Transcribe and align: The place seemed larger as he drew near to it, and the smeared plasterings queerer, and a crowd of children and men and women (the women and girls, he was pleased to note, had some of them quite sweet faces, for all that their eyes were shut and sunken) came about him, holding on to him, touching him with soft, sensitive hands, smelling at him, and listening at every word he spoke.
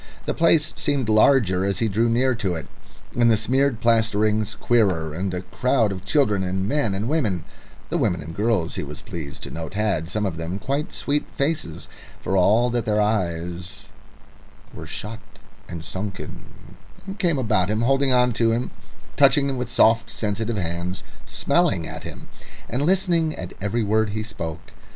The 0.25 0.33
place 0.33 0.73
seemed 0.75 1.09
larger 1.09 1.63
as 1.63 1.77
he 1.77 1.87
drew 1.87 2.09
near 2.09 2.33
to 2.33 2.55
it, 2.55 2.65
and 3.15 3.29
the 3.29 3.37
smeared 3.37 3.79
plasterings 3.79 4.55
queerer, 4.55 5.13
and 5.13 5.31
a 5.31 5.41
crowd 5.43 5.91
of 5.91 6.05
children 6.05 6.43
and 6.43 6.67
men 6.67 6.95
and 6.95 7.07
women 7.07 7.43
(the 7.91 7.99
women 7.99 8.19
and 8.21 8.35
girls, 8.35 8.73
he 8.73 8.81
was 8.83 9.03
pleased 9.03 9.43
to 9.43 9.51
note, 9.51 9.75
had 9.75 10.09
some 10.09 10.25
of 10.25 10.37
them 10.37 10.57
quite 10.57 10.91
sweet 10.91 11.27
faces, 11.33 11.87
for 12.19 12.35
all 12.35 12.71
that 12.71 12.83
their 12.85 12.99
eyes 12.99 13.89
were 14.73 14.87
shut 14.87 15.19
and 15.69 15.85
sunken) 15.85 16.45
came 17.19 17.37
about 17.37 17.69
him, 17.69 17.81
holding 17.83 18.11
on 18.11 18.33
to 18.33 18.51
him, 18.51 18.71
touching 19.17 19.49
him 19.49 19.57
with 19.57 19.69
soft, 19.69 20.09
sensitive 20.09 20.57
hands, 20.57 21.03
smelling 21.27 21.87
at 21.87 22.05
him, 22.05 22.27
and 22.67 22.81
listening 22.81 23.35
at 23.35 23.53
every 23.61 23.83
word 23.83 24.09
he 24.09 24.23
spoke. 24.23 24.71